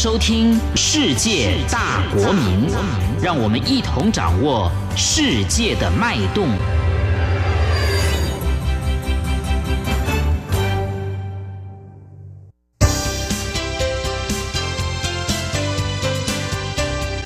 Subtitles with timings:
[0.00, 2.68] 收听《世界大国民》，
[3.20, 6.46] 让我们一同掌握世界的脉动。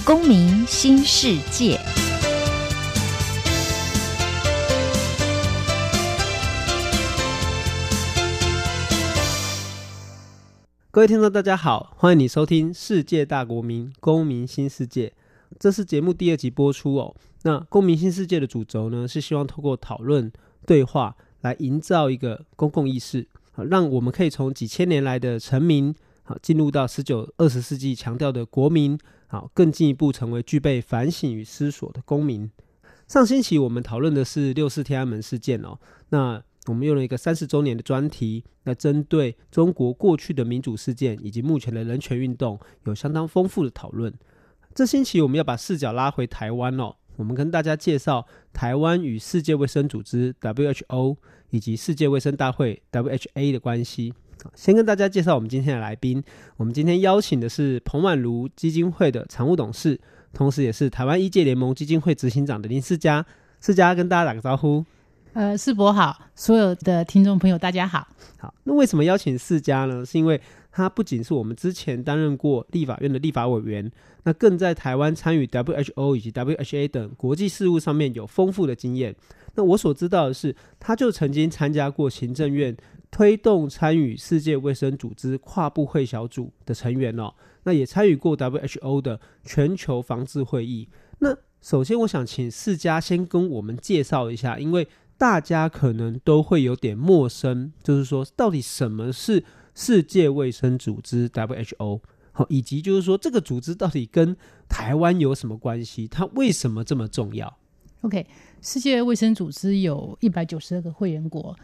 [0.02, 2.01] 公民新世界。
[10.94, 15.08] 各位听众，大家好，欢迎你收听《世界大国民公民新世界》，
[15.58, 17.16] 这是节目第二集播出哦。
[17.44, 20.30] 那《公民新世界》的主轴呢，是希望透过讨论、
[20.66, 32.50] 对话来营造一个公共意识，好，让我们可以从几千年来的臣民，好，进入到十九、二十世纪强调的国民，好，更进一步成为具备反省与思索的公民。
[33.08, 35.78] 上星期我们讨论的是六四天安门事件哦，
[36.10, 36.42] 那。
[36.66, 44.12] 我们用了一个三十周年的专题，来针对中国过去的民主事件以及目前的人权运动，有相当丰富的讨论。
[44.74, 51.16] 这星期我们要把视角拉回台湾哦，我们跟大家介绍台湾与世界卫生组织 WHO
[51.50, 54.14] 以及世界卫生大会 WHA 的关系。
[54.54, 56.22] 先跟大家介绍我们今天的来宾，
[56.56, 60.00] 我们今天邀请的是彭婉如基金会的常务董事，
[60.32, 63.26] 同时也是台湾医界联盟基金会执行长的林世佳。
[63.60, 64.84] 世佳跟大家打个招呼。
[65.34, 68.06] 呃，世博好，所有的听众朋友，大家好。
[68.36, 70.04] 好，那为什么邀请世嘉呢？
[70.04, 70.38] 是因为
[70.70, 73.90] 他不仅是我们之前担任过立法院的立法委员，
[74.24, 79.16] 那更在台湾参与 WHO 以及 WHA 等国际事务上面有丰富的经验。
[79.54, 82.76] 那我所知道的是，他就曾经参加过行政院
[83.10, 87.32] 推动参与世界卫生组织跨部会小组的成员哦。
[87.62, 90.86] 那也参与过 WHO 的全球防治会议。
[91.20, 94.88] 那首先，我想请世嘉先跟我们介绍一下，因为
[95.22, 102.00] 大家可能都会有点陌生，就是说，到底什么是世界卫生组织 WHO？
[102.32, 104.36] 好，以及就是说，这个组织到底跟
[104.68, 106.08] 台湾有什么关系？
[106.08, 107.56] 它为什么这么重要
[108.00, 108.26] ？OK，
[108.60, 111.56] 世界卫生组织有一百九十二个会员国，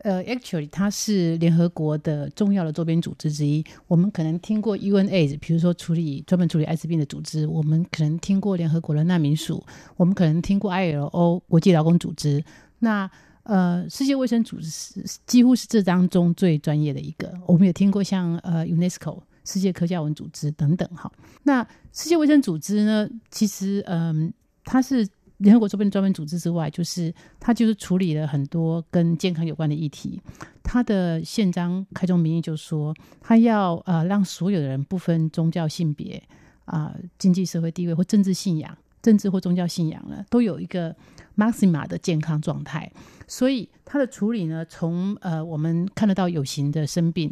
[0.00, 3.64] 呃，actually 它是联合国的重要的周边组织之一。
[3.86, 9.64] 我们可能听过 UNAIDS，比如说处理专门处理艾滋病的组织；我们可能听过联合国的难民署；
[9.96, 12.44] 我们可能听过 ILO 国际劳工组织。
[12.78, 13.10] 那
[13.44, 17.32] 呃，世界卫生组织是几乎是这当中最专业的一个。
[17.46, 21.10] 我们也听过像呃 UNESCO 世界科教文组织等等哈。
[21.44, 24.32] 那世界卫生组织呢，其实嗯、呃，
[24.64, 30.20] 它是联合国周边专门组织之外，就是它就是处理了很多跟健康有关的议题。
[30.64, 36.20] 它的宪章开宗明义就说，它要呃让所有的人不分宗教、性别
[36.64, 40.94] 啊、经济社会地位或政治信仰、政治或宗教信仰呢，都有一个。
[41.38, 42.90] Maxima 的健康状态，
[43.28, 47.30] 所以它的处理呢，从呃我们看得到有形的生病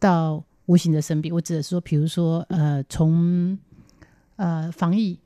[0.00, 3.56] 到无形的生病，我指的是说，比如说呃从
[4.34, 5.16] 呃防疫，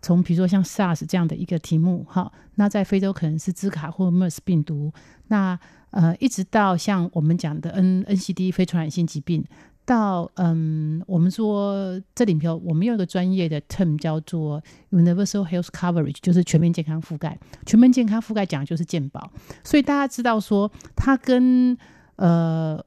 [0.00, 4.90] 从比如说像 SARS 这样的一个题目，哈，那在非洲可能是兹卡或 MERS 病毒，
[5.26, 5.60] 那
[5.90, 9.44] 呃一直到像我们讲的 N NCD 非传染性疾病。
[9.88, 17.38] 到嗯，我们说这里头，我们有一个专业的 term 叫做 universal health coverage，就是全面健康覆盖。
[17.64, 19.32] 全面健康覆盖讲的就是健保，
[19.64, 21.74] 所以大家知道说，它跟
[22.16, 22.78] 呃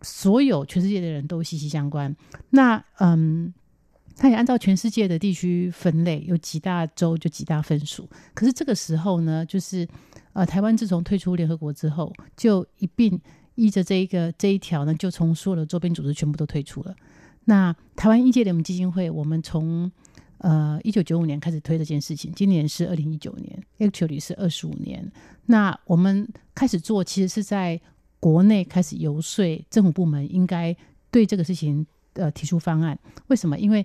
[0.00, 2.16] 所有全世界的人都息息相关。
[2.48, 3.52] 那嗯，
[4.16, 8.08] 它也按照全世界的地区分类，有几大洲就几大分属。
[8.32, 9.86] 可是这个时候呢，就是
[10.32, 13.20] 呃，台湾自从退出联合国之后，就一并。
[13.58, 16.94] 依着这一个这一条呢，就从所有的周边组织全部都退出了。
[17.46, 19.90] 那台湾医界联盟基金会，我们从
[20.38, 25.10] 呃一九九五年开始推这件事情，今年是二零一九年，actually 是二十五年。
[25.46, 27.80] 那我们开始做，其实是在
[28.20, 30.76] 国内开始游说政府部门应该
[31.10, 32.96] 对这个事情呃提出方案。
[33.26, 33.58] 为什么？
[33.58, 33.84] 因为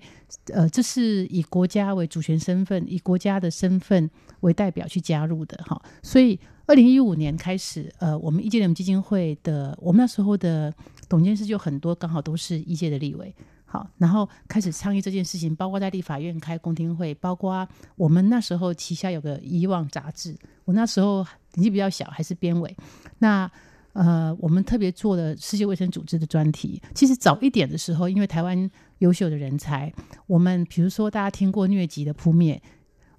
[0.51, 4.07] 呃这是以国家为主权身份，以国家的身份
[4.41, 6.39] 为代表去加入的哈，所以。
[6.65, 10.73] 二零一五年开始，呃，我们医界联盟基金会的，我们那时候的
[11.09, 13.35] 董监事就很多，刚好都是一届的立委，
[13.65, 17.67] 好，然后开始倡议这件事情，包括在立法院开公听会，包括
[17.97, 20.33] 我们那时候旗下有个遗忘杂志，
[20.63, 21.17] 我那时候
[21.55, 22.73] 年纪比较小，还是编委，
[23.19, 23.51] 那
[23.91, 26.81] 呃，我们特别做了世界卫生组织的专题。
[26.95, 29.93] 其实早一点的时候，因为台湾优秀的人才，
[30.27, 32.61] 我们比如说大家听过疟疾的扑灭。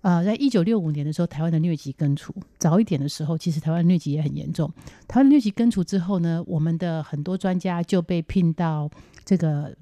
[0.05, 2.35] 呃，在一九六五年的时候，台湾的疟疾根除。
[2.59, 4.71] 早一点的时候，其实台湾疟疾也很严重。
[5.09, 8.91] 台湾疟疾根除之后呢，我们的很多专家就被聘到
[9.25, 9.75] 这个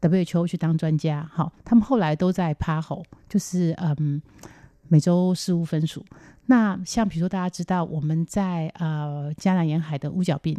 [0.00, 1.28] WHO 去当专家。
[1.30, 4.22] 好，他们后来都在 PAHO，就是嗯
[4.88, 6.02] 美洲事务分署。
[6.46, 10.58] 那像比如说大家知道，我们在呃加南沿海的乌脚病，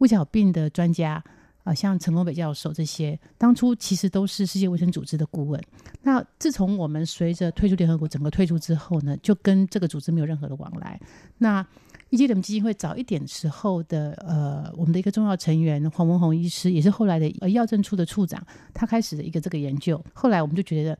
[0.00, 1.24] 乌脚病的专家
[1.66, 5.60] 啊，像陈功北教授这些，当初其实都是世界卫生组织的顾问。
[6.02, 10.98] 那自从我们随着退出联合国整个退出之后呢，就跟这个组织没有任何的往来。
[11.38, 11.66] 那
[12.10, 18.40] 医界人基金会早一点时候的呃，我们的一个重要成员黄文宏医师，也是后来的呃药政处的处长，
[18.72, 20.00] 他开始的一个这个研究。
[20.14, 20.96] 后来我们就觉得，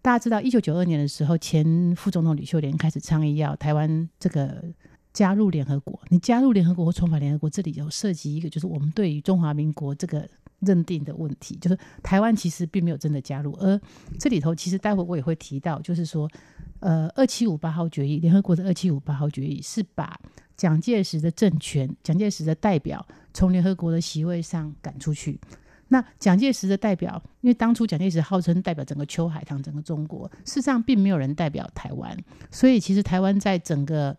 [0.00, 4.64] 大家知道，一九九二年的时候，前副总统吕秀莲开始倡议要台湾这个
[5.16, 5.98] 加入联合国。
[6.10, 10.28] 你加入联合国或重返联合国，这里有涉及一个，就是我们对于中华民国这个
[10.60, 13.52] 认定的问题，就是台湾其实并没有真的加入。
[13.52, 13.80] 而
[14.20, 16.30] 这里头，其实待会我也会提到，就是说，
[16.80, 20.20] 呃，二七五八号决议，联合国的二七五八号决议是把
[20.54, 25.40] 蒋介石的政权，蒋介石的代表从联合国的席位上赶出去。
[25.88, 32.14] 那蒋介石的代表，因为当初蒋介石号称代表整个秋海棠，整个中国，事实上并没有人代表台湾，
[32.50, 34.14] 所以其实台湾在整个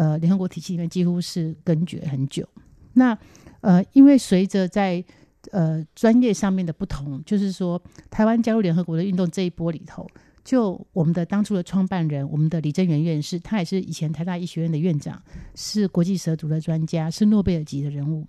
[0.00, 2.48] 呃联合国体系里面几乎是根绝很久。
[2.94, 3.16] 那
[3.60, 5.04] 呃，因为随着在
[5.52, 10.06] 呃专业上面的不同，就是说台湾加入联合国的运动这一波里头。
[10.42, 15.22] 就我们的当初的创办人，我们的李珍源院士，他也是以前台大医学院的院长，
[15.54, 18.26] 是国际蛇毒的专家，是诺贝尔级的人物。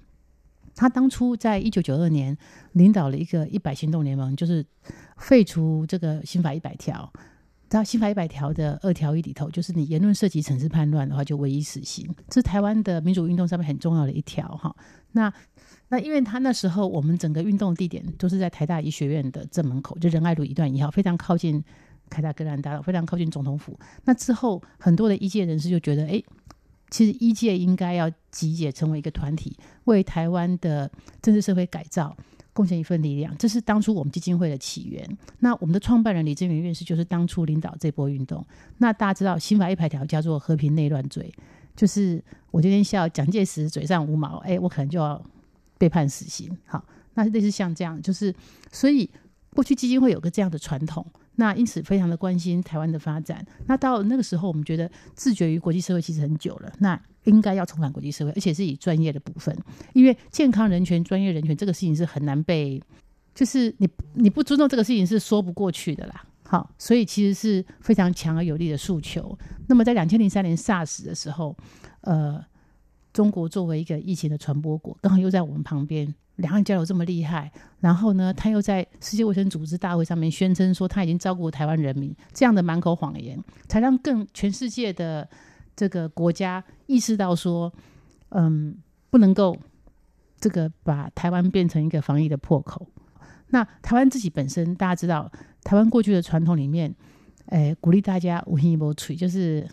[0.75, 2.37] 他当初在一九九二年
[2.73, 4.63] 领导了一个一百行动联盟，就是
[5.17, 7.11] 废除这个刑法一百条。
[7.71, 12.13] 到刑法一百条的二条一里头，就是你言论涉及惩治叛乱的话，就唯一死刑。
[12.27, 14.75] 这是台湾的民主运动上面很重要的一条哈。
[15.13, 15.33] 那
[15.87, 21.63] 那因为他那时候我们整个运动地点都是在台大医学院的正门口，就仁爱路一段一号，非常靠近。
[22.09, 23.79] 凯达格兰大道非常靠近总统府。
[24.03, 26.21] 那之后，很多的医界人士就觉得，哎，
[26.89, 30.91] 其实医界应该要集结成为一个团体，为台湾的
[31.21, 32.13] 政治社会改造
[32.53, 33.35] 贡献一份力量。
[33.37, 35.17] 这是当初我们基金会的起源。
[35.39, 38.45] 那我们的创办人李珍源院士就是当初领导这波运动。
[38.77, 41.33] 那大家知道，刑法一百条叫做和平内乱罪，
[41.75, 45.23] 就是我今天笑蒋介石嘴上无毛，哎，我可能就要
[45.77, 46.55] 被判死刑。
[46.65, 46.83] 好，
[47.13, 48.33] 那类似像这样，就是
[48.71, 49.09] 所以
[49.53, 51.05] 过去基金会有个这样的传统。
[51.35, 53.43] 那因此非常的关心台湾的发展。
[53.65, 59.55] 那到那个时候，我们觉得自觉于国际社会其实很久了，那应该要重返国际社会，而且是以专业的部分，
[59.93, 62.81] 因为健康人权、专业人权这个事情是很难被，
[63.35, 66.23] 就是你你不尊重这个事情是说不过去的啦。
[66.43, 69.37] 好，所以其实是非常强而有力的诉求。
[69.67, 71.55] 那么在两千零三年 SARS 的时候，
[72.01, 72.43] 呃，
[73.13, 76.13] 中国作为一个疫情的传播国，刚好又在我们旁边。
[76.37, 77.51] 两岸交流这么厉害，
[77.81, 83.37] 然后呢，他又在世界卫生组织大会上面宣称说他已经照顾台湾人民，这样的满口谎言，
[83.67, 85.29] 才让更全世界的
[85.75, 87.73] 这个国家意识到说，
[88.29, 88.75] 嗯，
[89.09, 89.57] 不能够
[90.39, 92.87] 这个把台湾变成一个防疫的破口。
[93.49, 95.31] 那台湾自己本身，大家知道，
[95.63, 96.93] 台湾过去的传统里面，
[97.47, 99.67] 诶，鼓励大家无希无取，就是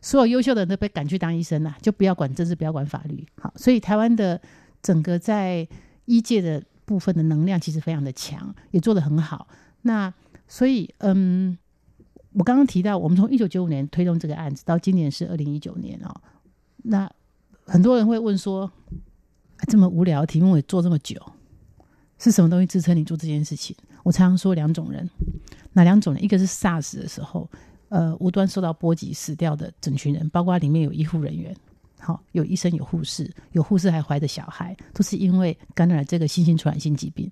[0.00, 3.26] 所有优秀的人都被赶去当医生了，就不要管政治，不要管法律。
[3.40, 4.40] 好，所以台湾的
[4.82, 5.68] 整个在
[6.06, 9.46] 医界的部分的能量其实非常的强，也做得很好。
[9.82, 10.12] 那
[10.48, 11.56] 所以，嗯，
[12.32, 16.14] 我刚刚提到，我们从一九九五年推动这个案子，到今年是二零一九年哦。
[16.76, 17.10] 那
[17.64, 18.70] 很多人会问说，
[19.56, 21.20] 啊、这么无聊的题目也做这么久，
[22.18, 23.76] 是什么东西支撑你做这件事情？
[24.02, 25.08] 我常常说两种人，
[25.72, 26.24] 哪两种人？
[26.24, 27.48] 一个是 SARS 的时候，
[27.88, 31.54] 呃，无端受到波及死掉的整群人，包括里面有医护人员。
[31.98, 37.30] 好，有医生，有护士，有护士还怀着小孩，都是因为感染了这个新型传染性疾病。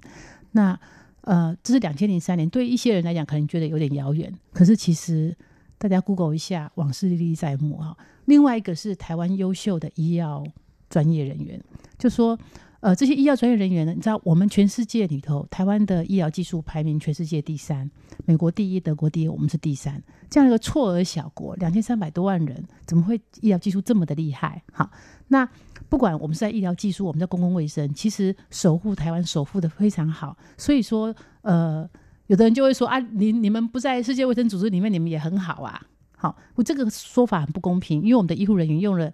[0.50, 0.78] 那
[1.22, 5.36] 呃，这是两千零三年，对一些人来讲可能觉得有点遥远，可是其实
[5.76, 7.96] 大家 Google 一下，往事历历在目啊。
[8.24, 10.44] 另外一个是台湾优秀的医药
[10.88, 11.62] 专业人员，
[11.98, 12.38] 就说。
[12.80, 17.90] 呃，这些医药专业人员呢，你知道，我们全世界里头，台湾的医疗技术排名全世界第三，
[18.24, 20.00] 美国第一，德国第一，我们是第三。
[20.30, 24.62] 这样一个绰儿小国，两千三百多万人，怎么会医疗技术这么的厉害？
[24.70, 24.88] 好，
[25.26, 25.48] 那
[25.88, 30.36] 不管我们是在医疗技术，我们在公共卫生，其实守护台湾守护的非常好。
[30.56, 31.88] 所以说，呃，
[32.26, 35.80] 有的人就会说啊，你你们不在世界卫生组织里面，你们也很好啊。
[36.16, 39.10] 好，我这个说法很不公平，因为我们的医护人员用了，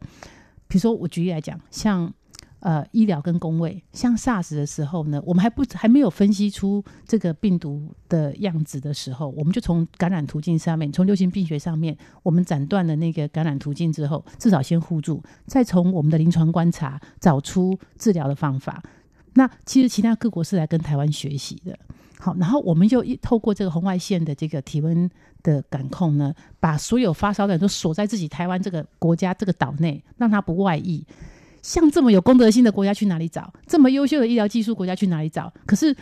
[0.67, 2.13] 比如说我举例来讲，像。
[2.65, 18.83] 呃，医疗跟工卫，像 SARS 的时候呢，我们还不还没有分析出这个病毒的样子的时候，我们就从感染途径上面，从流行病学上面，我们斩断了那个感染途径之后，至少先护住，再从我们的临床观察找出治疗的方法。
[19.35, 21.79] 那其实其他各国是来跟台湾学习的，
[22.19, 25.11] 好，然后我们就一透过这个红外线的这个体温
[25.43, 31.05] 的感控呢，把所有发烧的人都锁在自己台湾这个国家这个岛内，让他不外溢。
[31.65, 33.51] 像这么有公德心的国家去哪里找？
[33.67, 35.51] 这么优秀的医疗技术国家去哪里找？
[35.65, 35.97] 可是，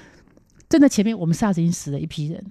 [0.69, 2.45] 真的前面我们 SARS 已经死了一批人。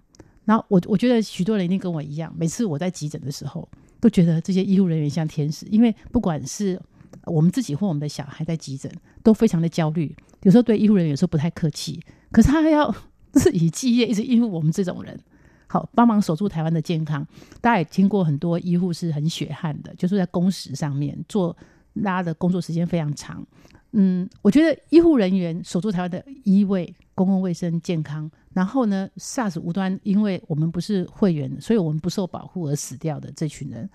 [0.45, 3.67] 然后我我觉得许多人一定跟我一样，每次我在急诊的时候，
[3.99, 6.81] 都觉得这些医护人员像天使，因为不管是
[7.25, 8.89] 我们自己或我们的小孩在急诊，
[9.21, 11.99] 都非常的焦虑，有时候对医护人员有时候不太客气，
[12.31, 12.89] 可是他还要
[13.33, 15.19] 日以继夜，一直应付我们这种人，
[15.67, 17.27] 好帮忙守住台湾的健康。
[17.59, 21.55] 大家也听过很多医护是很血汗的，就是在工时上面做
[21.93, 23.45] 拉的工作时间非常长。
[23.93, 33.89] 嗯，我觉得医护人员守住台湾的医卫、公共卫生、健康，然后呢，SARS 无端因为我们不是会员，所以我们不受保护而死掉的这群人。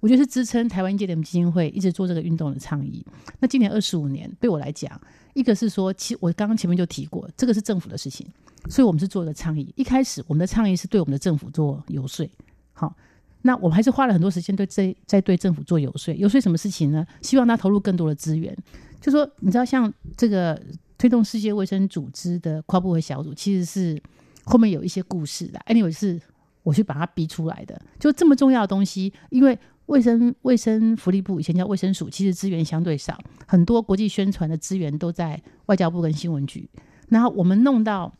[0.00, 3.04] 我觉得是支撑台湾医界联盟基金会一直做这个运动的倡议。
[3.38, 4.98] 那今年二十五年，对我来讲，
[5.34, 8.26] 一个是说，其我刚刚前面就提过，这个是政府的事情，
[8.70, 9.70] 所以我们是做一个倡议。
[9.76, 12.26] 一开始我们的倡议是对我们的政府做游说，
[12.72, 12.94] 好，
[13.42, 16.12] 那我们还是花了很多时间对这在对政府做游说。
[16.14, 17.06] 游说什么事情呢？
[17.22, 18.56] 希望他投入更多的资源。
[19.00, 20.60] 就说你知道，像这个
[20.98, 24.02] 推动世界卫生组织的跨部会小组，其实是
[24.44, 25.58] 后面有一些故事的。
[25.66, 26.20] anyway，是
[26.62, 27.80] 我去把它逼出来的。
[27.98, 29.58] 就这么重要的东西，因为。
[29.86, 36.70] 卫生卫生福利部以前叫卫生署，其实资源相对少，很多国际宣传的资源都在外交部跟新闻局。
[37.08, 38.14] 然后我们弄到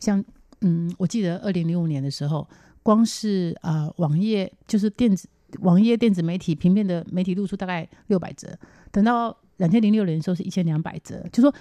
[0.00, 0.24] 像
[0.62, 2.48] 嗯，我记得二零零五年的时候，
[2.84, 8.56] 光是呃网页就是电子网页电子媒体平面的媒体露出大概六百则，
[8.92, 11.26] 等到两千零六年的时候是一千两百则。
[11.32, 11.52] 就说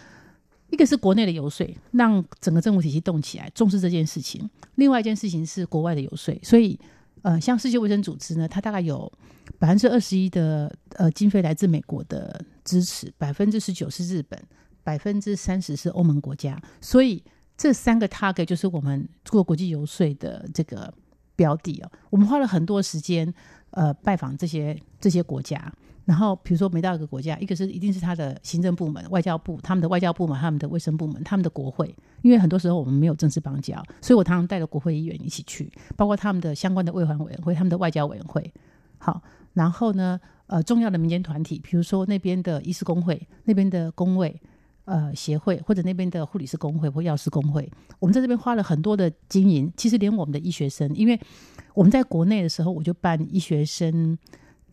[0.69, 6.79] 一个是国内的游说，让整个政府体系动起来，重视这件事情；另外一件事情是国外的游说，所以。
[7.21, 9.09] 呃，像世界卫生组织呢，它大概有
[9.57, 14.37] 百分之二十一的呃经费来自美国的支持，百分之十九是日本，
[14.83, 17.23] 百分之三十是欧盟国家，所以
[17.55, 20.93] 这三个 target 就是我们做国际游说的这个
[21.35, 21.91] 标的哦。
[22.09, 23.33] 我们花了很多时间
[23.71, 25.71] 呃拜访这些这些国家。
[26.05, 38.53] 然后，比如说每到一个国家，一个是一定是他的行政部门、外交部、他们的外交部门、他们的卫生部门、他们的国会，因为很多时候我们没有正式邦交，所以我常常带着国会议员一起去，包括他们的相关的卫环委员会、他们的外交委员会。
[38.97, 39.21] 好，
[39.53, 44.41] 然后呢，呃，重要的民间团体，比如说那边的医师公会、那边的公卫
[44.85, 49.71] 呃协会，或者那边的护理师工会或药师工会，我们在这边花了很多的经营。
[49.77, 51.19] 其实连我们的医学生，因为
[51.73, 54.17] 我们在国内的时候，我就办医学生。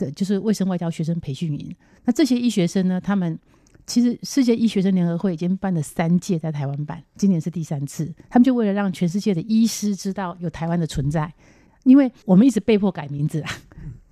[0.00, 1.76] 的就是卫生外交学生培训营。
[2.06, 3.38] 那这些医学生呢，他们
[3.86, 8.10] 其实世界医学生联合会已经办了三届，在台湾办，今年是第三次。
[8.30, 11.30] 他们就为了让全世界的医师知道有台湾的存在，
[11.84, 13.50] 因为我们一直被迫改名字啊，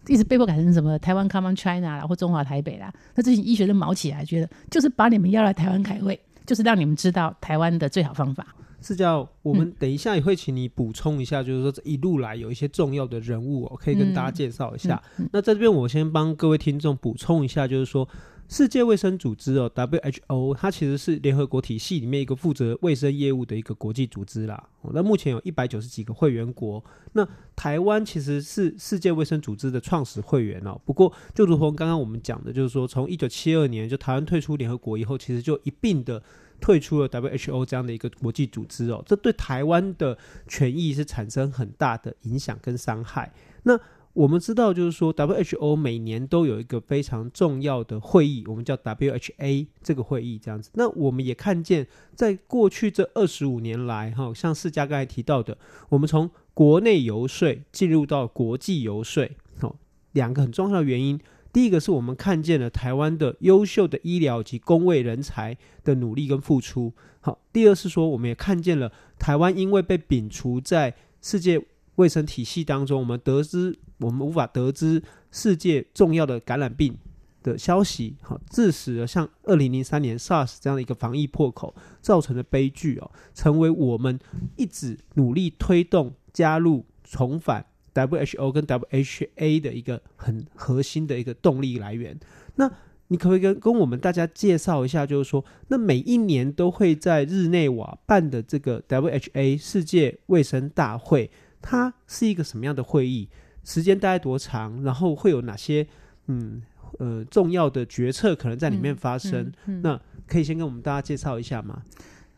[0.09, 2.93] 一直被迫改成什么台湾 Come on China 啦，或中华台北啦。
[3.15, 8.47] 那这些医学都毛起来，觉得就是把你们邀来台湾开会，就是让你们知道台湾的最好方法。
[8.81, 15.03] 是叫我们等一下也会请你补充一下，就是说这一路来有一些重要的人物我，可以跟大家介绍一下。
[15.17, 18.09] 嗯嗯嗯、那在这边我先帮各位听众补充一下，就是说
[18.49, 24.69] 世界卫生组织哦 （WHO） 它其实是联合国体系里面一个负责卫生业务的一个国际组织啦。
[24.95, 30.81] 那目前有一百九十几个会员国，那台湾其实是世界卫生组织的创始会员哦。
[30.87, 36.23] 不过就如同刚刚我们讲的，就是说从一九七二年就台湾退出联合国以后，其实就一并的。
[36.61, 43.33] 退出了 WHO 这样的一个国际组织哦，这对台湾的权益是产生很大的影响跟伤害。
[43.62, 43.78] 那
[44.15, 50.71] 我们知道，就是说 WHO 每年都有一个非常重要的会议，我们叫 WHA 这个会议这样子。
[50.75, 55.57] 那我们也看见，在过去这二十五年来，哈，像世嘉刚才提到的，
[55.91, 59.29] 我们从国内游说进入到国际游说，
[59.61, 59.77] 哦，
[60.12, 61.21] 两个很重要的原因。
[61.53, 66.93] 第一个是我们看见了台湾的优秀的医疗及公卫人才的努力跟付出。
[67.21, 71.61] 好，第二是说我们也看见了台湾因为被摒除在世界
[71.99, 76.97] 卫生体系当中，我们得知我们无法得知世界重要的感染病
[77.43, 84.19] 的消息，好，致使了像二零零三年 SARS 这样的一个防疫破口造成的悲剧哦，成为我们
[84.57, 87.67] 一直努力推动加入重返。
[87.95, 92.17] WHO 跟 WHA 的一个很核心的一个动力来源。
[92.55, 92.71] 那
[93.09, 101.28] 你可不可以跟跟我们大家介绍一下，就是说，那每一年都会在日内瓦办的这个 WHA 世界卫生大会，
[101.61, 103.29] 它是一个什么样的会议？
[103.65, 104.83] 时间大概多长？
[104.83, 105.87] 然后会有哪些
[106.27, 106.62] 嗯
[106.99, 109.43] 呃重要的决策可能在里面发生？
[109.43, 111.83] 嗯嗯嗯、那可以先跟我们大家介绍一下吗？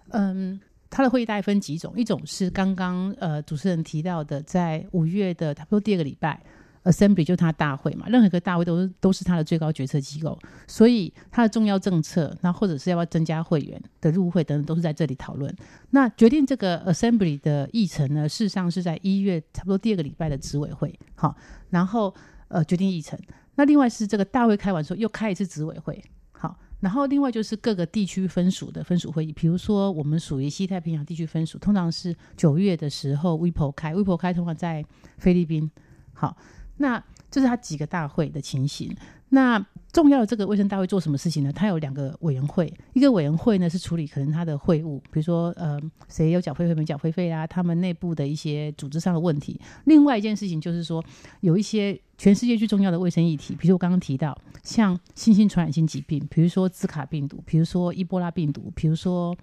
[0.09, 0.61] 嗯。
[0.93, 6.43] 他的会议大概分几种，一种是刚刚呃主持人提到的，在五月的差不多第二个礼拜
[6.85, 15.55] ，Assembly 就是他大会嘛，任何一个大会都是都是他的最高决策机构，所以他的重要政策，那或者是要不要增加会员的入会等等，都是在这里讨论。
[15.91, 21.37] 那决定这个 Assembly 的议程呢，事实上是在一月差不多第二个礼拜的执委会，好，
[21.71, 22.15] 然后
[22.49, 23.19] 呃决定议程。
[23.57, 26.03] 那另外是这个大会开完之后，又开一次执委会。
[26.33, 34.83] 好然后，另外就是各个地区分属的分属会议，比如说我们属于西太平洋地区分属，通常是九月的时候，WIPO 开，WIPO 开通常在
[35.19, 35.71] 菲律宾。
[36.15, 36.35] 好，
[36.81, 38.97] 那这是他几个大会的情形。
[39.29, 41.53] 那重要的这个卫生大会做什么事情呢？
[41.53, 49.61] 它有两个委员会，一个委员会呢是处理可能它的会务，比如说呃谁有缴会费没缴会费啊，他们内部的一些组织上的问题。
[49.85, 51.05] 另外一件事情就是说
[51.43, 59.37] 有一些全世界最重要的卫生议题，比如我刚刚提到像新兴传染性疾病，比如说兹卡病毒，比如说伊波拉病毒，比如说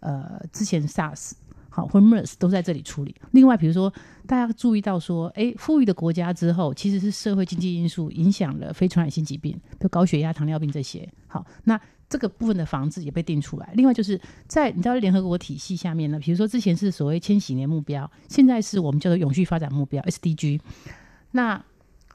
[0.00, 1.32] 呃之前 SARS。
[1.70, 3.14] 好，或 MERS 都在这里处理。
[3.30, 3.90] 另外，比如说，
[4.26, 11.08] 大家注意到说，哎，富裕的国家之后，其实是社会经济因素影响了非传染性疾病，比如高血压、糖尿病这些。
[11.28, 13.70] 好，那这个部分的防治也被定出来。
[13.74, 20.60] 另外，就是在你知道联合国体系下面呢，比如说之前是所谓千禧年目标，现在是我们叫做永续发展目标 SDG。
[21.30, 21.64] 那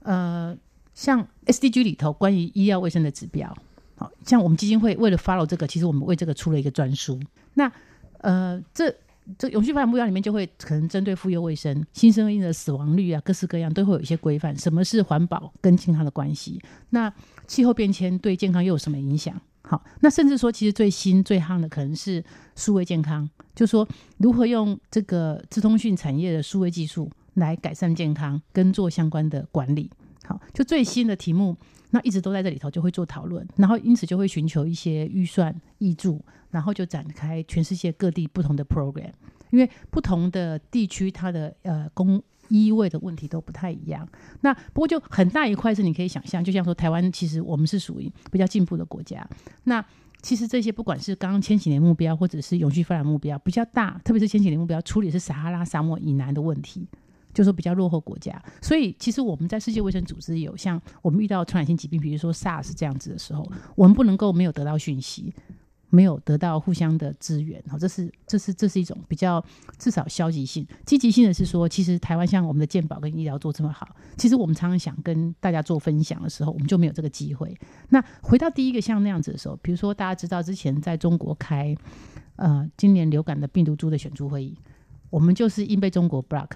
[0.03, 0.55] 呃，
[0.93, 3.55] 像 SDG 里头关于医药卫生的指标，
[3.95, 7.17] 好像我们基金会为了 follow 这个，其实我们为这个出了一个专书。
[7.53, 7.71] 那
[8.17, 8.93] 呃，这
[9.37, 14.55] 这永续发展目标里面就会可能针对妇幼卫生、新生婴儿死亡率啊，各式各样都会有一些规范。
[14.57, 16.61] 什么是环保跟健康的关系？
[16.91, 17.11] 那
[17.47, 19.39] 气候变迁对健康又有什么影响？
[19.63, 22.23] 好，那甚至说，其实最新最夯的可能是
[22.55, 29.89] 数位健康，就是说如何用这个资通讯产业的数位技术来改善健康跟做相关的管理。
[30.23, 31.57] 好，就最新的题目，
[31.91, 36.23] 那一直都在这里头就会做讨论，然后因此就会寻求一些预算挹注。
[36.51, 39.11] 然后就展开全世界各地不同的 program，
[39.49, 44.07] 因为不同的地区它的呃公医卫的问题都不太一样。
[44.39, 49.27] 那不过就很大一块是你可以想象，就像说台湾其实我们是属于比较进步的国家。
[49.65, 49.83] 那
[50.21, 56.87] 其实这些不管是刚刚千禧年目标或者是永续发展目标比较大，特别是千禧年目标处理是撒哈拉沙漠以南的问题，
[57.35, 58.41] 就是说比较落后国家。
[58.63, 65.31] 所以其实我们在世界卫生组织有像我们遇到传染性疾病，比如说 SARS 这样子的时候，我们不能够没有得到讯息。
[65.91, 69.41] 没有得到互相的支援，好，这是这是这是一种比较
[69.77, 70.67] 至少消极性。
[70.83, 77.55] 积极性的是说，其实台湾像我们的健保跟医疗做这么好，其实我们常常想跟大家做分享的时候，我们就没有这个机会。
[77.89, 81.73] 那回到第一个像那样子的时候，比如说大家知道之前在中国开
[82.35, 84.57] 呃今年流感的病毒株的选株会议，
[85.09, 86.49] 我们就是因被中国 block，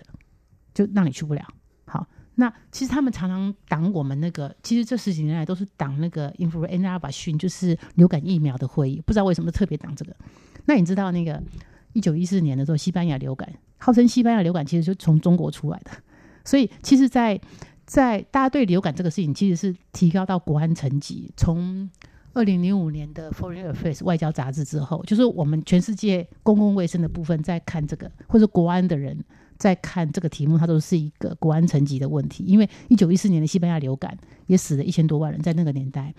[0.74, 1.46] 就让你去不了。
[1.86, 2.06] 好。
[2.36, 10.16] 那其实他们常常挡我们那个，其实这十几年来都是挡那个 influenza v a c i n 就是流感疫苗的会议，不知道为什么特别挡这个。
[10.64, 11.44] 那你知道那个
[11.92, 15.92] 一九一四年的时候，西班牙流感号称西班牙流感其实就从中国出来的，
[16.46, 17.38] 所以其实在，
[17.86, 21.30] 在大家对流感这个事情其实是提高到国安层级。
[21.36, 21.90] 从
[22.32, 29.22] 二零零五年的 Foreign Affairs 外交杂志之后，就是我们全世界公共卫生的部分在看这个，或者国安的人。
[29.60, 34.18] 在看这个题目，它都是一个国安层级的问题，因为一九一四年的西班牙流感
[34.48, 36.12] 也死了一千多万人，在那个年代。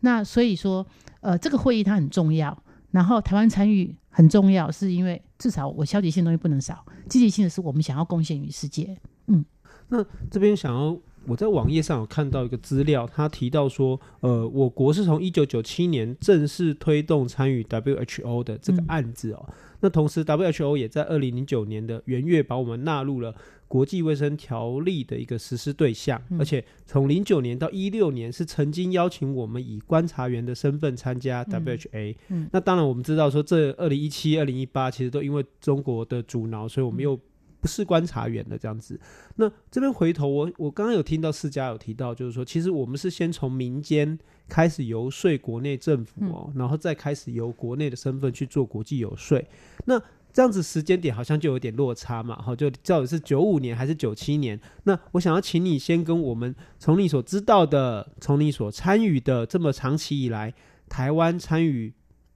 [0.00, 0.86] 那所以说，
[1.20, 2.56] 呃，这个会议它很重要，
[2.92, 8.96] 然后台湾参与很重要，是因为至少我消极性东西不能少，积极性的是我们想要贡献于世界。
[9.26, 9.44] 嗯，
[9.88, 10.96] 那这边想要。
[11.26, 19.44] 我在网页上有看到一个资料，他提到说，呃，我国是从一九九七年正式推动参与 WHO 的这个案子哦。
[19.48, 23.34] 嗯、那同时，WHO 也在二零零九年的元月把我们纳入了
[23.66, 32.14] 国际卫生条例的一个实施对象，嗯、而且从零九年到一六年是曾经邀请我们以观察员的身份参加 WHA。
[32.52, 37.18] 那当然，我们知道说这二零一七、二零一八其实都因为中国的阻挠，所以我们又。
[37.64, 39.00] 不是观察员的这样子，
[39.36, 44.18] 那这边回头我我刚刚有听到世家有提到，就是说其实我们是先从民间
[44.50, 49.42] 开始游说国内政府哦，然后再开始由国内的身份去做国际游说。
[49.86, 49.98] 那
[50.30, 54.60] 这样子时间点好像就有点落差嘛，哈，就到底是九五年还是九七年？
[54.82, 60.52] 那我想要请你先跟我们从你所知道的，从你所参与的这么长期以来，
[60.90, 61.94] 台湾参与。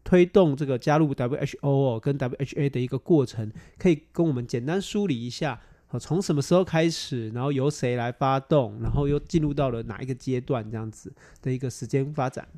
[0.09, 5.61] 推动这个加入 WHO 跟 WHA 的一个过程，可以跟我们简单梳理一下，
[6.01, 12.49] 从什么时候开始，然后由谁来发动，然后又进入到了哪一个阶段，这样子的一个时间发展。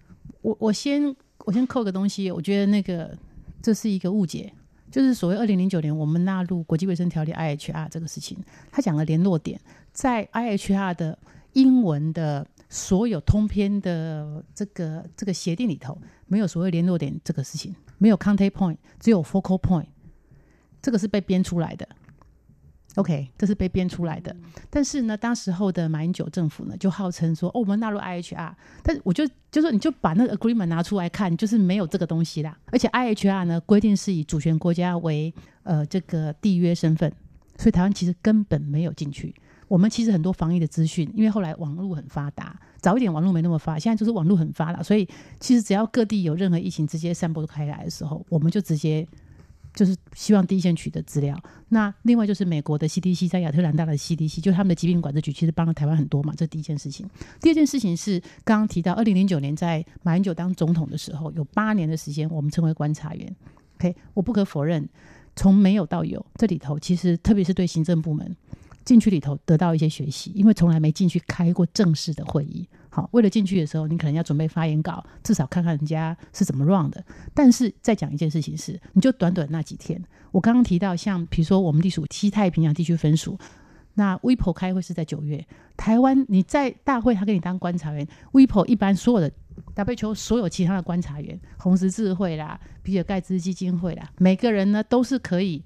[0.42, 3.18] 我我先我先扣个东西，我觉得那个
[3.60, 4.52] 这是一个误解，
[4.88, 8.38] 就是所谓二零零九年我们纳入国际卫生条例 IHR 这个事情，
[8.70, 9.60] 他讲的联络点
[9.92, 11.18] 在 IHR 的
[11.54, 12.46] 英文的。
[12.70, 19.86] 所有通篇的这个这个协定里头，没有所谓联络点这个事情，没有 contact point，只有 focal point，
[20.80, 21.86] 这个是被编出来的。
[22.96, 24.34] OK，这是被编出来的。
[24.68, 28.52] 但是呢，当时候的马英九政府呢，就号称说，哦，我们纳入 IHR，
[28.82, 32.58] 但我就就说，你就把那个 agreement 拿出来看，就是没有这个东西啦。
[32.66, 37.12] 而且 IHR 呢，规定是以主权国家为呃这个缔约身份，
[37.56, 39.32] 所以台湾其实根本没有进去。
[39.70, 49.06] 我们其实很多防疫的资讯，因为后来网络很发达，早一点网络没那么发，现在就是网络很发达，所以其实只要各地有任何疫情直接散播开来的时候，我们就直接
[49.72, 51.40] 就是希望第一线取得资料。
[51.68, 56.34] 那另外就是美国的 CDC 在亚特兰大的 CDC，就他们的疾病管制局，其实帮了台湾很多嘛。
[56.36, 57.08] 这第一件事情。
[57.40, 63.36] 第二件事情是刚刚提到，二零零九年在马英九当总统的时候，有八年的时间，我们称为观察员。
[63.76, 64.88] OK，我不可否认，
[65.36, 68.36] 从没有到有，这里头其实特别是对行政部门
[68.90, 72.68] 进去里头得到一些学习，因为从来没进去开过正式的会议。
[72.88, 77.00] 好，为了进去的时候，你可能要准备发言稿，至少看看人家是怎么 run 的。
[77.32, 83.38] 但是再讲一件事情是，你就短短那几天，我刚刚提到，像比如说我们隶属西太平洋地区分署，
[83.94, 89.32] 那 WIPO 开会是在九月，台湾你在大会他给你当观察员，WIPO 一般所有的
[89.76, 95.62] w 所有其他的观察员，红十字会啦、比尔盖茨基金会啦，每个人呢都是可以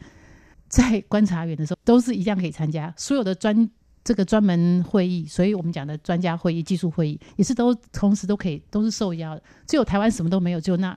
[0.75, 3.71] 在观察员的时候都是一样可以参加所有的专。
[4.07, 9.41] 这个专门会议，所以我们讲的专家会议、技术会议，也是都同时都可以，都是受邀。
[9.67, 10.95] 只有台湾什么都没有，只有那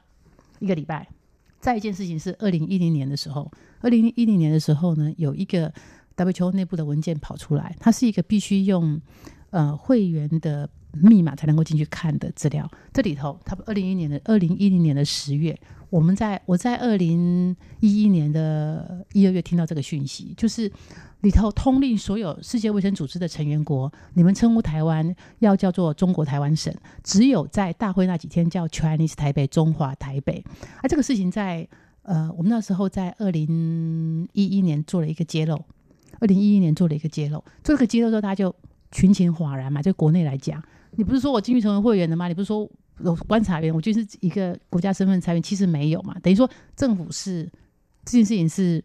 [0.59, 1.07] 一个礼拜。
[1.61, 5.73] 再一件事情是，二零一零年的时候，二零一零年的时候呢，有一个
[6.17, 8.99] WHO 内部的文件跑出来，它是一个必须用
[9.51, 10.69] 呃会员的
[11.01, 12.69] 密码才能够进去看的资料。
[12.93, 15.57] 这里头，它二零一零年的二零一零年的十月，
[15.89, 20.71] 我们在我在二零一一年的一二月听到这个讯息，就是。
[21.21, 26.71] 里头通令所有世界卫生组织的成员国，你们称呼台湾要叫做中国台湾省，
[27.03, 30.43] 只有在大会那几天叫 Chinese 台北，中华台北。
[30.75, 31.67] 而、啊、这个事情在
[32.03, 35.55] 呃，我们那时候在二零一一年做了一个揭露，
[36.19, 38.55] 二零一一年做了一个揭露，做这个揭露之后，大家就
[38.91, 39.81] 群情哗然嘛。
[39.81, 42.27] 就国内来讲，你不是说我进去成为会员的吗？
[42.27, 42.69] 你不是说
[43.03, 46.17] 有观察员，我就是一个国家身份参与，其实没有嘛。
[46.23, 47.43] 等于说政府是
[48.03, 48.83] 这件事情是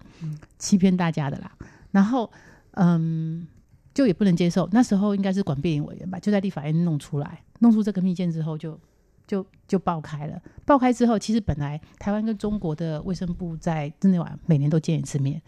[0.58, 1.50] 欺骗大家的啦。
[1.90, 2.30] 然后，
[2.72, 3.46] 嗯，
[3.94, 4.68] 就也不能接受。
[4.72, 8.78] 那时候应该是管变委员吧，就在立法院弄出来，弄出这个密件之后就，
[9.26, 10.40] 就就爆开了。
[10.64, 15.40] 爆开之后，其实本来台湾跟中国的卫生部在日内瓦每年都见一次面。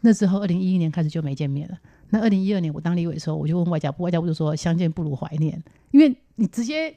[0.00, 1.78] 那之后，二零一一年开始就没见面了。
[2.10, 6.94] 那二零一二年我当立委的时候，我就问外交部，外交部就说相见不如怀念，因为你直接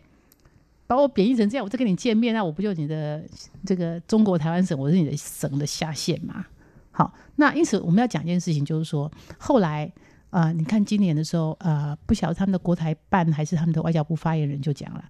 [0.86, 3.23] 把我贬义成这样，我再跟你见面，那我不就你的
[3.65, 6.45] 这个中国台湾省，我是你的省的下线嘛？
[6.91, 9.91] 好，那因此我们要讲一件事情，就是说后来
[10.30, 15.06] 啊、你看今年的时候，呃，不晓得他们的国台办还是他们的外交部发言人就讲了，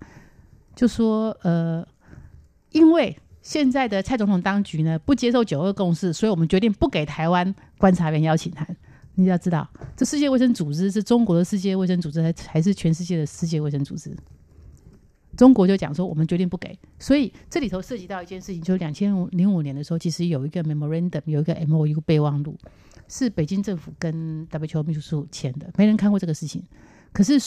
[0.75, 1.87] 就说呃，
[2.71, 8.75] 因为现在的蔡总统当局呢不接受九二共识，所以我们决定不给台湾观察员邀请函。
[9.15, 14.15] 你要知道，这世界卫生组织是中国的世界卫生组织，还还是全世界的世界卫生组织？
[15.35, 22.55] 中国就讲说，我们决定不给，所以这里头涉及到一件事情，就是两千零五年的时候，其实有一个 memorandum，有一个 MOU 备忘录，
[23.07, 26.63] 是北京政府跟 WHO 秘书处签的，没人看过这个事情。
[27.11, 27.39] 可是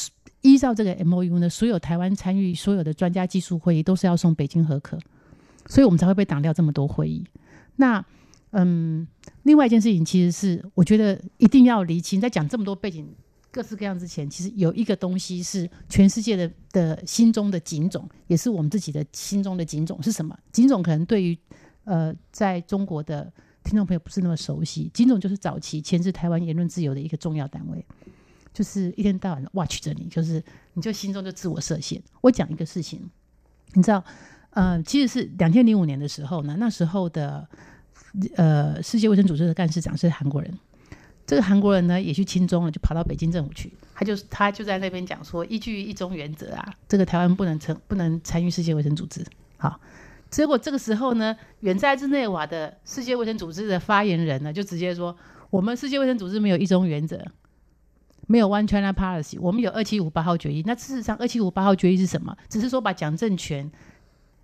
[0.43, 4.99] 依照这个 MOU 呢，所有台湾参与所有的专家技术会议都是要送北京核可，
[5.67, 7.25] 所以我们才会被挡掉这么多会议。
[7.77, 8.05] 那
[8.59, 9.07] 嗯，
[9.43, 13.07] 另外一件事情其实是我觉得一定要厘清，在讲这么多背景。
[13.51, 20.39] 各式各样之前，其实有一个东西是全世界的的心中的警种，也是我们自己的心中的警种是什么？
[20.53, 21.39] 警种可能对于
[21.85, 23.31] 呃在中国的
[23.63, 24.91] 听众朋友不是那么熟悉。
[24.95, 27.85] 警种就是早期牵制台湾言论自由的一个重要单位，
[28.53, 30.43] 就是一天到晚 watch 着你，就是
[30.75, 32.03] 你就心中就自我设限。
[32.23, 33.09] 我讲一个事情，
[33.73, 34.05] 你知道，
[34.51, 37.49] 呃，其实是两千零五年的时候呢，那时候的
[38.37, 40.59] 呃世界卫生组织的干事长是韩国人。
[41.27, 49.25] 这个韩国人呢也去亲中了，就跑到北京政府去，他就他就在那边讲说，依据一中原则啊，这个台湾不能成不能参与世界卫生组织。
[49.57, 49.81] 好，
[50.31, 55.17] 结果这个时候呢，远在日内瓦的世界卫生组织的发言人呢，就直接说，
[55.51, 57.21] 我们世界卫生组织没有一中原则，
[58.29, 60.63] 没有 One China Policy，我们有二七五八号决议。
[60.65, 62.37] 那事实上，二七五八号决议是什么？
[62.49, 63.69] 只是说把蒋政权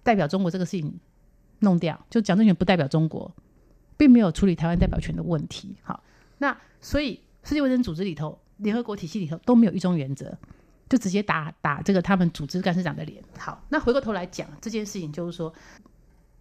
[0.02, 0.98] 代表中国这个事情
[1.60, 3.32] 弄掉，就蒋政权不代表中国，
[4.02, 5.76] 并没有处理台湾代表权的问题。
[5.84, 6.02] 好。
[6.38, 10.36] 那所以，世界卫生组织里头、联合国体系里头都没有一中原则，
[10.88, 13.22] 就直接打打这个他们组织干事长的脸。
[13.38, 15.54] 好，那回过头来讲这件事情，就是说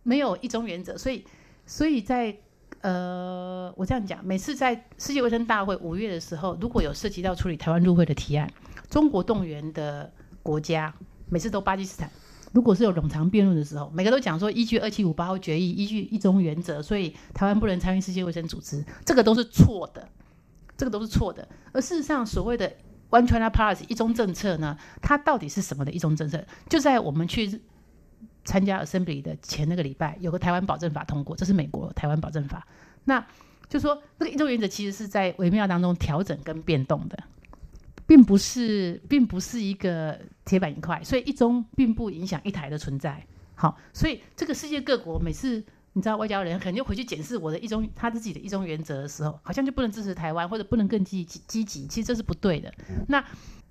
[0.02, 1.24] 没有一中原则，所以，
[1.67, 2.36] 所以在
[2.82, 8.52] 呃，我这样讲，每次在世界卫生大会五月的时候，如果有涉及到处理台湾入会的提案，
[8.89, 10.91] 中国动员的国家，
[11.30, 12.10] 每次都巴基斯坦。
[12.54, 20.08] 如果是有冗长辩论的时候，每个都讲说依据二七五八号决议，依据一中原则，所以台湾不能参与世界卫生组织，这个都是错的，
[20.76, 21.48] 这个都是错的。
[21.72, 22.72] 而事实上，所谓的
[23.10, 26.44] One China Policy 一中政策呢，它到底是什么的一中政策？
[26.68, 27.62] 就在我们去
[28.44, 32.68] 参加 Assembly 的前那个礼拜，有个台湾保证法通过，这是美国台湾保证法。
[33.06, 33.26] 那
[33.70, 37.18] 就说这个一中原则其实是在微妙当中调整跟变动的。
[38.08, 40.20] 并不是，并不是一个
[40.52, 43.26] 铁板一块，所以一中并不影响一台的存在。
[43.56, 52.70] 好，所以这个世界各国每次你知道外交人可能就回去检视我的一中他自己的一中原则的时候，好像就不能支持台湾或者不能更积极积极，其实这是不对的。
[53.08, 53.24] 那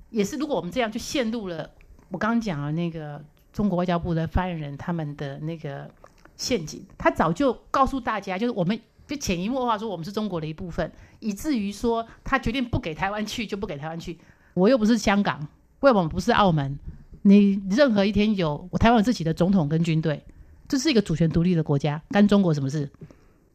[0.09, 1.71] 也是如果我们这样就陷入了
[2.09, 5.91] 我刚刚讲的那个中国外交部的发言人他们的那个
[6.39, 14.19] 陷阱，他早就告诉大家，就是我们就潜移默化说我们是中国的一部分，以至于说他决定不给台湾去就不给台湾去。
[14.55, 15.47] 我又不是香港，
[15.81, 16.79] 为什么不是澳门？
[17.23, 20.25] 你任何一天有我台湾有自己的总统跟军队。
[20.69, 22.89] 这是一个主权独立的国家，干中国什么事？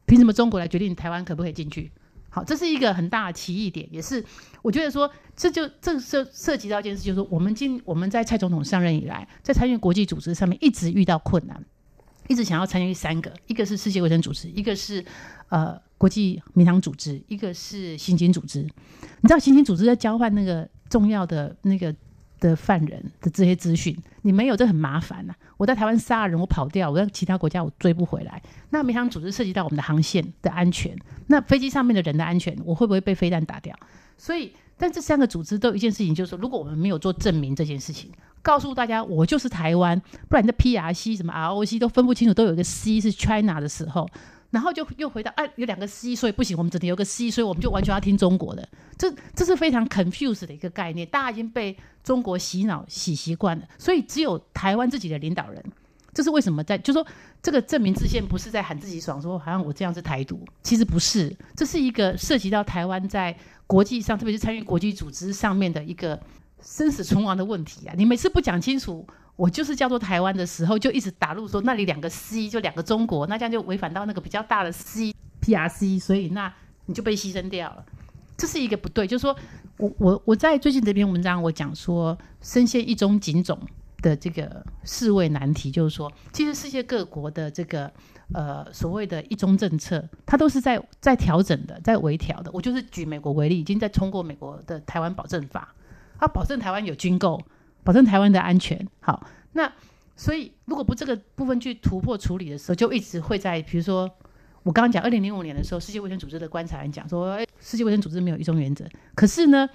[0.04, 1.90] 凭什么中国来决定台湾可不可以进去？
[2.28, 4.22] 好，这是一个很大的歧义点，也是
[4.60, 11.64] 我觉得说，这就这涉涉及到一件事，就是说，我们今我们在蔡总统上任以来，在参与国际组织上面一直遇到困难，
[12.28, 15.02] 一直想要参与三个，一个是世界卫生组织，一个是
[15.48, 18.60] 呃国际民航组织，一个是刑警组织。
[18.60, 21.94] 你知道刑警组织在交换那个重要的那个。
[22.50, 28.42] 的犯人的这些资讯，你没有，这很麻烦呐、我在台湾杀人，我跑掉，我在其他国家我追不回来。
[28.70, 33.76] 那民航组织涉及到我们的航线的安全，那飞机上面的人的安全，我会不会被飞弹打掉？
[34.16, 38.10] 所以，但这三个组织都有一件事情，就是说，如果我们没有做证明这件事情，
[38.42, 44.08] 告诉大家我就是台湾，不然你的 PRC 什么 ROC 都分不清楚，都有一个 C 是 China 的时候。
[44.48, 48.66] 然后就又回到，哎、啊，有两个 C，所以不行，我们只能有个 C，所以我们就完全要听中国的。
[48.96, 53.66] 这这是非常 confused 的一个概念，大家已经被中国洗脑洗习惯了。
[53.76, 55.60] 所以只有台湾自己的领导人，
[56.14, 57.04] 这是为什么在就说
[57.42, 66.18] 这个正名制宪不是在喊自己爽，说好像我这样是台独，其实不是，这是一个涉及到台湾在国际上，特别是参与国际组织上面的一个
[66.62, 67.94] 生死存亡的问题啊！
[67.96, 69.06] 你每次不讲清楚。
[69.36, 76.50] 我就是叫做台湾的时候，就一直打入说那里两个 C 就两个中国，那这样就违反到那个比较大的 C PRC，所以那
[76.86, 77.84] 你就被牺牲掉了，
[78.38, 79.06] 这是一个不对。
[79.06, 79.36] 就是说
[79.78, 83.58] 我我我在最近这篇文章我讲说深陷一中警种
[84.02, 87.90] 的这个世卫难题，就是说其实世界各国的这个
[88.32, 92.50] 呃所谓的一中政策，它都是在在调整的，在微调的。
[92.52, 95.74] 我就是举美国为例，已经在通过美国的台湾保证法，
[96.18, 97.40] 它保证台湾有军购。
[97.84, 98.84] 保证台湾的安全。
[98.98, 99.72] 好，那
[100.16, 104.10] 所以如果不这个部分去突破处理的时候，就一直会在比如说
[104.66, 108.84] 我刚刚讲二零零五年的时候，世界卫生组织的观察人讲说，世界卫生组织没有一中原则。
[109.14, 109.68] 可是呢，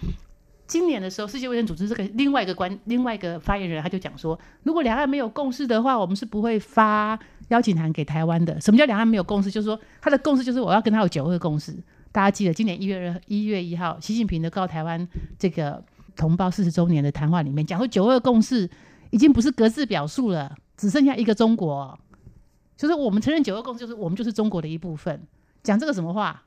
[0.68, 8.60] 今年的时候，世界卫生组织这个另外一个观另外一个发言人他就讲说，如果两岸没有共识的话，我们是不会发邀请函给台湾的。
[8.60, 9.50] 什么叫两岸没有共识？
[9.50, 11.74] 就是说他的共识就是我要跟他有九二共识。
[12.12, 15.08] 大家记得今年一月一月一号，习近平的告台湾
[15.40, 15.84] 这个。
[16.14, 18.70] 同胞四十周年的谈话里面讲说，九二共识
[19.12, 21.98] 已经不是格式表述了，只剩下一个中国。
[22.82, 25.22] 就是我们承认九二共识，就是我们就是中国的一部分。
[25.62, 26.42] 讲这个什么话？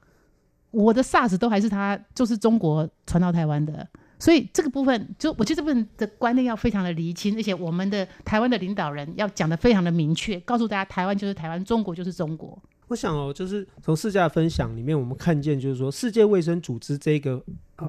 [0.72, 3.86] 我的 SARS 都还是他，就是中国传到台湾的。
[4.18, 12.60] 所以这个部分，就我觉得这部分的观念要非常的厘清，而且我们的台湾的领导人要讲的非常的明确，告诉大家台湾就是台湾，中国就是中国。
[12.88, 17.42] 我想哦，就是从世界分享里面，我们看见就是说，世界卫生组织这个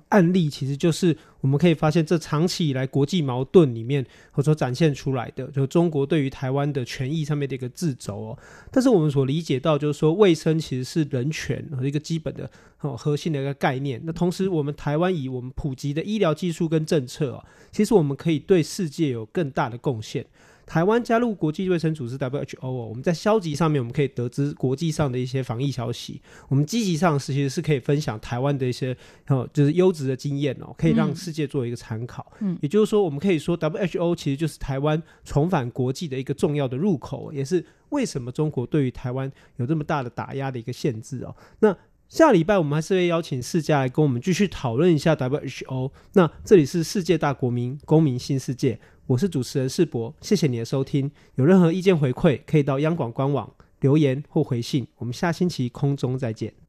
[0.09, 8.39] 案例，其实就是我们可以发现，这长期以来国际矛盾里面，或者展现出来的，就中国对于台湾的权益上面的一个掣肘哦。
[8.71, 14.01] 但是我们所理解到，就是说，卫生其实是人权和一个基本的哦核心的一个概念。
[14.05, 20.25] 那同时，我们台湾以我们普及的医疗技术跟政策哦，其实我们可以对世界有更大的贡献。
[20.65, 28.95] 台湾加入国际卫生组织 WHO 哦，我们在消极上面我们可以得知国际上的一些防疫消息；我们积极上其实是可以分享台湾的一些
[29.27, 32.31] 哦，就是优质的经验哦，可以让世界做一个参考。
[32.39, 41.35] 嗯，也就是说，我们可以说 WHO 其实就是台湾重返国际的一个重要的入口，也是为什么中国对于台湾有这么大的打压的一个限制哦。
[41.59, 45.91] 那下礼拜我们还是会邀请世家来跟我们继续讨论一下 WHO。
[46.13, 48.79] 那这里是世界大国民公民新世界。
[49.07, 51.11] 我是主持人世博，谢谢你的收听。
[51.35, 54.87] 有任何意见回馈，可以到央广官网留言或回信。
[54.97, 56.64] 我们下星期空中再见。